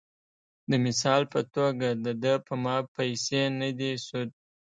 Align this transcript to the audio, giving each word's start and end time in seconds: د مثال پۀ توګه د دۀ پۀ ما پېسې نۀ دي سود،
د 0.69 0.71
مثال 0.85 1.21
پۀ 1.31 1.39
توګه 1.55 1.87
د 2.05 2.07
دۀ 2.23 2.33
پۀ 2.45 2.53
ما 2.63 2.77
پېسې 2.95 3.41
نۀ 3.59 3.69
دي 3.79 3.91
سود، 4.05 4.29